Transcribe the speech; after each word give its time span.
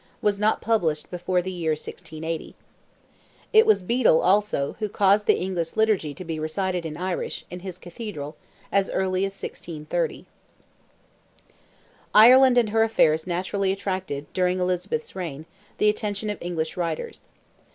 was 0.19 0.39
not 0.39 0.61
published 0.63 1.11
before 1.11 1.43
the 1.43 1.51
year 1.51 1.73
1680. 1.73 2.55
It 3.53 3.67
was 3.67 3.83
Bedel, 3.83 4.19
also, 4.23 4.75
who 4.79 4.89
caused 4.89 5.27
the 5.27 5.39
English 5.39 5.75
liturgy 5.77 6.15
to 6.15 6.25
be 6.25 6.39
recited 6.39 6.87
in 6.87 6.97
Irish, 6.97 7.45
in 7.51 7.59
his 7.59 7.77
Cathedral, 7.77 8.35
as 8.71 8.89
early 8.89 9.25
as 9.25 9.33
1630. 9.33 10.25
Ireland 12.15 12.57
and 12.57 12.69
her 12.69 12.81
affairs 12.81 13.27
naturally 13.27 13.71
attracted, 13.71 14.25
during 14.33 14.59
Elizabeth's 14.59 15.15
reign, 15.15 15.45
the 15.77 15.89
attention 15.89 16.31
of 16.31 16.41
English 16.41 16.75
writers. 16.75 17.21